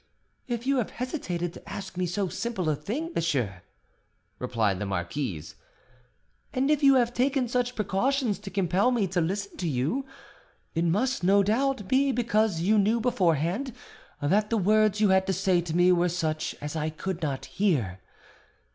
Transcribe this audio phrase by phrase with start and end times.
[0.47, 3.61] "If you have hesitated to ask me so simple a thing, monsieur,"
[4.39, 5.53] replied the marquise,
[6.53, 10.03] "and if you have taken such precautions to compel me to listen to you,
[10.73, 13.75] it must, no doubt, be because you knew beforehand
[14.19, 17.45] that the words you had to say to me were such as I could not
[17.45, 17.99] hear.